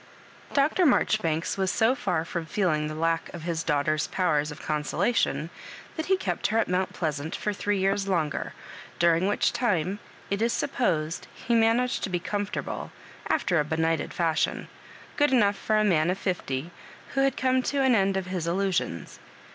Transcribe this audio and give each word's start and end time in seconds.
Dr. 0.53 0.83
Mabjortbanes 0.83 1.57
was 1.59 1.69
so 1.69 1.93
far 1.93 2.25
from 2.25 2.47
feeling 2.47 2.87
the 2.87 2.95
lack 2.95 3.31
of 3.35 3.43
his 3.43 3.61
daughter's 3.61 4.07
powers 4.07 4.49
of 4.49 4.59
consolation 4.59 5.51
that• 5.95 6.05
he 6.07 6.17
kept 6.17 6.47
her 6.47 6.57
at 6.57 6.67
Mount 6.67 6.91
Pleasant 6.91 7.35
for 7.35 7.53
three 7.53 7.77
years 7.77 8.07
longer, 8.07 8.53
during 8.97 9.27
which 9.27 9.53
time 9.53 9.99
it 10.31 10.41
is 10.41 10.53
supposed 10.53 11.27
he 11.35 11.53
man 11.53 11.79
aged 11.79 12.01
to 12.01 12.09
be 12.09 12.19
comfortable 12.19 12.91
after 13.27 13.59
a 13.59 13.63
benighted 13.63 14.11
fashion— 14.11 14.69
good 15.17 15.31
enough 15.31 15.55
for 15.55 15.77
a 15.77 15.83
man 15.83 16.09
of 16.09 16.17
fifty, 16.17 16.71
who 17.13 17.21
had 17.21 17.37
come 17.37 17.61
to 17.61 17.83
an 17.83 17.93
end 17.93 18.17
of 18.17 18.25
his 18.25 18.47
illusions. 18.47 19.19